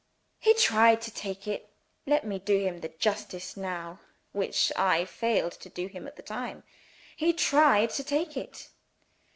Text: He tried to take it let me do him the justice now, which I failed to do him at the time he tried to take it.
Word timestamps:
He 0.39 0.55
tried 0.55 0.99
to 1.01 1.11
take 1.13 1.47
it 1.47 1.69
let 2.07 2.25
me 2.25 2.39
do 2.39 2.57
him 2.57 2.79
the 2.79 2.87
justice 2.89 3.55
now, 3.55 3.99
which 4.31 4.71
I 4.75 5.05
failed 5.05 5.51
to 5.51 5.69
do 5.69 5.85
him 5.85 6.07
at 6.07 6.15
the 6.15 6.23
time 6.23 6.63
he 7.15 7.33
tried 7.33 7.91
to 7.91 8.03
take 8.03 8.35
it. 8.35 8.69